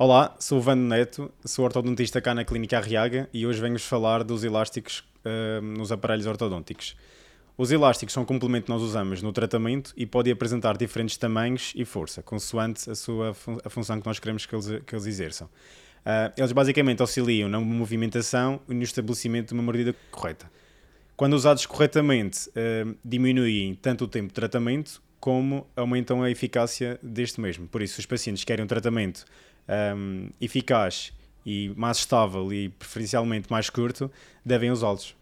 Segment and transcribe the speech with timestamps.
[0.00, 4.22] Olá, sou o Vando Neto, sou ortodontista cá na Clínica Arriaga e hoje venho-vos falar
[4.22, 6.96] dos elásticos uh, nos aparelhos ortodônticos.
[7.56, 11.72] Os elásticos são um complemento que nós usamos no tratamento e podem apresentar diferentes tamanhos
[11.74, 15.06] e força, consoante a, sua fun a função que nós queremos que eles, que eles
[15.06, 15.48] exerçam.
[15.48, 20.48] Uh, eles basicamente auxiliam na movimentação e no estabelecimento de uma mordida correta.
[21.16, 27.40] Quando usados corretamente, uh, diminuem tanto o tempo de tratamento como aumentam a eficácia deste
[27.40, 27.66] mesmo.
[27.66, 29.24] Por isso, os pacientes querem um tratamento
[29.96, 31.12] um, eficaz
[31.44, 34.10] e mais estável e preferencialmente mais curto,
[34.44, 35.16] devem usá-los.